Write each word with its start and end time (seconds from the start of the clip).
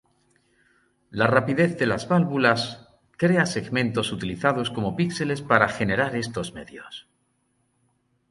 La 1.11 1.27
rapidez 1.27 1.77
de 1.77 1.85
las 1.85 2.07
válvulas 2.07 2.87
crea 3.17 3.45
segmentos 3.45 4.11
utilizados 4.11 4.71
como 4.71 4.95
pixeles 4.95 5.43
para 5.43 5.69
generar 5.69 6.15
estos 6.15 6.55
medios. 6.55 7.07